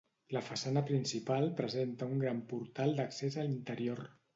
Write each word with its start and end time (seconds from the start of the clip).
La 0.37 0.41
façana 0.47 0.83
principal 0.87 1.47
presenta 1.61 2.11
un 2.17 2.25
gran 2.27 2.43
portal 2.57 3.01
d'accés 3.01 3.41
a 3.41 3.51
l'interior. 3.51 4.07